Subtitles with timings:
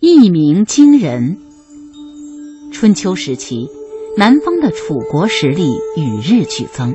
[0.00, 1.38] 一鸣惊人。
[2.72, 3.66] 春秋时期，
[4.16, 6.94] 南方的楚国实力与日俱增，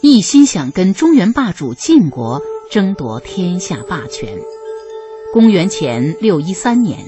[0.00, 2.40] 一心想跟中原霸主晋国
[2.70, 4.38] 争夺天下霸权。
[5.34, 7.00] 公元前六一三年，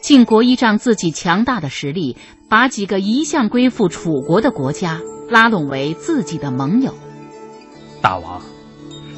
[0.00, 2.16] 晋国依仗自己强大的实力，
[2.48, 6.94] 把几个一向归附楚国的国家拉拢为自己的盟友。
[8.00, 8.40] 大王，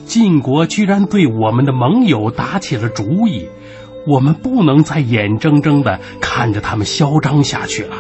[0.07, 3.51] 晋国居然对我们的盟友打起了主意。
[4.07, 7.97] 我们不能再眼睁睁的看着他们嚣张下去了。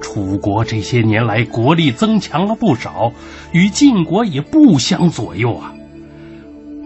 [0.00, 3.12] 楚国这些年来国力增强了不少，
[3.52, 5.72] 与晋国也不相左右啊。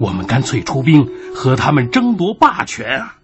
[0.01, 3.15] 我们干脆出兵和他们争夺霸权啊！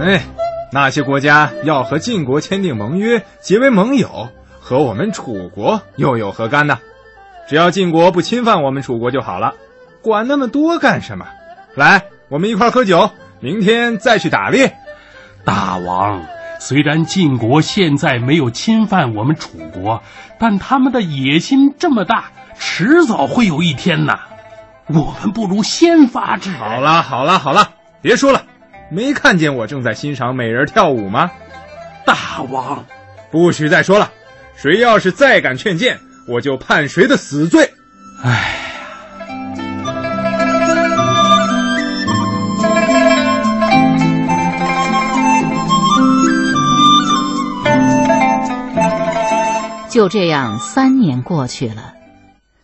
[0.00, 0.22] 哎，
[0.70, 4.28] 那些国家要和晋国签订盟约，结为盟友。
[4.68, 6.78] 和我们楚国又有何干呢？
[7.48, 9.54] 只要晋国不侵犯我们楚国就好了，
[10.02, 11.24] 管那么多干什么？
[11.74, 13.10] 来，我们一块喝酒，
[13.40, 14.76] 明天再去打猎。
[15.42, 16.22] 大王，
[16.60, 20.02] 虽然晋国现在没有侵犯我们楚国，
[20.38, 22.26] 但他们的野心这么大，
[22.58, 24.18] 迟早会有一天呐。
[24.88, 26.60] 我们不如先发制人。
[26.60, 27.70] 好了，好了，好了，
[28.02, 28.42] 别说了，
[28.90, 31.30] 没看见我正在欣赏美人跳舞吗？
[32.04, 32.84] 大王，
[33.30, 34.10] 不许再说了。
[34.60, 37.72] 谁要是再敢劝谏，我就判谁的死罪。
[38.24, 38.54] 哎
[49.88, 51.94] 就这样，三年过去了，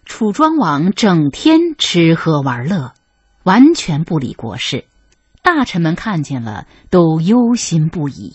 [0.04, 2.92] 楚庄王整天吃喝玩乐，
[3.44, 4.84] 完全不理国事。
[5.42, 8.34] 大臣们看见了，都忧心不已。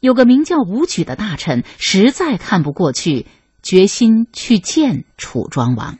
[0.00, 3.26] 有个名叫武举的大臣实在看不过去，
[3.62, 5.98] 决心去见楚庄王。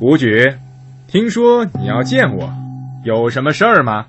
[0.00, 0.56] 武举，
[1.06, 2.50] 听说你要见我，
[3.04, 4.06] 有什么事儿吗？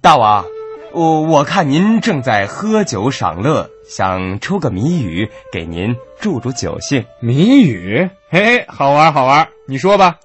[0.00, 0.44] 大王，
[0.92, 7.04] 我我看您正在喝酒赏乐，想出个谜语给您助助酒兴。
[7.20, 8.10] 谜语？
[8.28, 10.16] 嘿，好玩好玩，你说吧。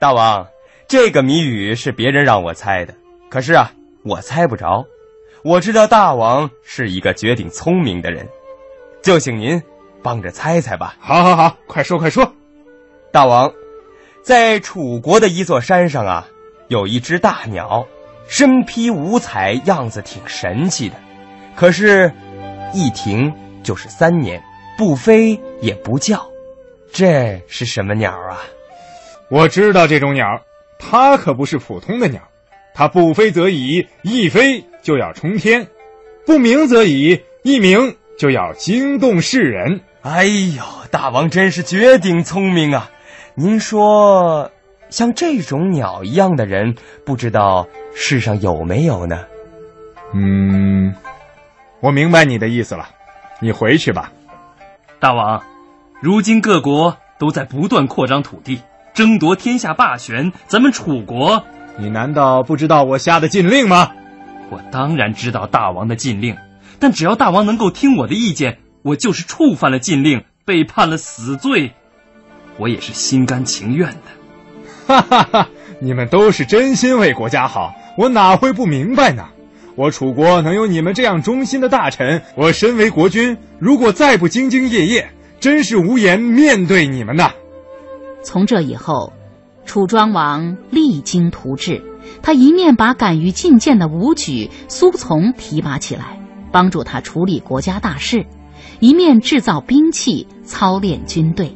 [0.00, 0.48] 大王，
[0.88, 2.94] 这个谜语是别人让我猜的，
[3.30, 3.70] 可是啊，
[4.04, 4.84] 我猜不着。
[5.44, 8.26] 我知道大王是一个绝顶聪明的人，
[9.02, 9.62] 就请您
[10.02, 10.96] 帮着猜猜吧。
[10.98, 12.32] 好，好，好，快说，快说。
[13.12, 13.52] 大王，
[14.22, 16.26] 在楚国的一座山上啊，
[16.68, 17.86] 有一只大鸟，
[18.26, 20.96] 身披五彩，样子挺神气的。
[21.54, 22.10] 可是，
[22.72, 23.30] 一停
[23.62, 24.42] 就是三年，
[24.78, 26.26] 不飞也不叫，
[26.90, 28.40] 这是什么鸟啊？
[29.28, 30.40] 我知道这种鸟，
[30.78, 32.22] 它可不是普通的鸟。
[32.74, 35.66] 它不飞则已，一飞就要冲天；
[36.26, 39.80] 不鸣则已，一鸣就要惊动世人。
[40.02, 42.90] 哎呦，大王真是绝顶聪明啊！
[43.36, 44.50] 您说，
[44.90, 46.74] 像这种鸟一样的人，
[47.06, 49.24] 不知道世上有没有呢？
[50.12, 50.94] 嗯，
[51.80, 52.88] 我明白你的意思了，
[53.40, 54.10] 你回去吧。
[54.98, 55.42] 大王，
[56.02, 58.60] 如今各国都在不断扩张土地，
[58.92, 61.44] 争夺天下霸权，咱们楚国。
[61.76, 63.90] 你难道不知道我下的禁令吗？
[64.50, 66.36] 我当然知道大王的禁令，
[66.78, 71.72] 但只要大王能够听我的意见，我就是触犯了禁令，被判了死罪，
[72.58, 74.86] 我也是心甘情愿的。
[74.86, 75.48] 哈哈哈！
[75.80, 79.24] 你们都是真心为国家好，我哪会不明白呢？
[79.74, 85.10] 我楚国能有你们这样忠心的大臣，我身为国君，如果再不兢兢业业，
[85.40, 87.32] 真是无颜面对你们呐。
[88.22, 89.12] 从这以后。
[89.64, 91.82] 楚庄王励精图治，
[92.22, 96.18] 他一面把敢于进谏的武举、苏从提拔起来，
[96.52, 98.24] 帮助他处理国家大事，
[98.78, 101.54] 一面制造兵器、操练军队。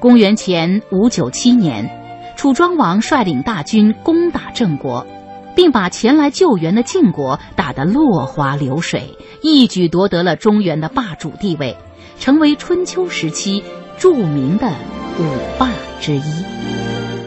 [0.00, 1.88] 公元前五九七年，
[2.36, 5.06] 楚庄王率领大军攻打郑国，
[5.54, 11.76] 并把前来救援的晋国打得落花流水，一举夺得了中原的霸主地位，
[12.18, 13.62] 成为春秋时期
[13.96, 14.72] 著名的
[15.18, 15.70] 五霸。
[16.00, 16.22] 之一，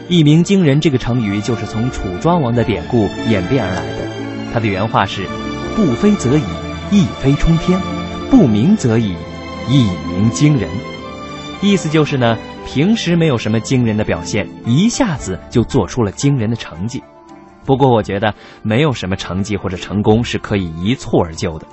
[0.08, 4.08] 一鸣惊人这个成语就是从楚庄王的典故演变而来的。
[4.52, 5.26] 他的原话是
[5.74, 6.42] ：“不飞则已，
[6.92, 7.76] 一飞冲天；
[8.30, 9.16] 不鸣则已，
[9.68, 10.70] 一鸣惊人。”
[11.60, 17.02] 意思就是呢，平时没有什么惊人的表现，一下子就做出了惊人的成绩。
[17.64, 18.32] 不过，我觉得
[18.62, 21.66] 没有什么成绩或者成功是可以一蹴而就的。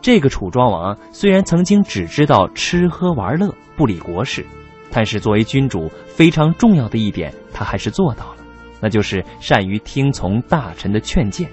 [0.00, 4.46] 这个楚庄王虽然曾经只知道吃喝玩乐，不理国事。
[4.90, 8.36] 但是作为君主，非常重要的一点，他还是做到了，
[8.80, 11.48] 那就是善于听从大臣的劝谏。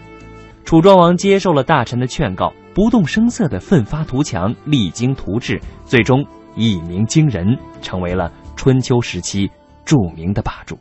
[0.63, 6.25] 楚庄王接受了大臣的劝告，不动声色地奋发图强、励精图治，最终
[6.55, 7.45] 一鸣惊人，
[7.81, 9.49] 成为了春秋时期
[9.83, 10.77] 著名的霸主。